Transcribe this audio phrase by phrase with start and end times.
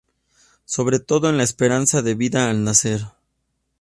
[0.65, 3.01] Sobre todo en la esperanza de vida al nacer.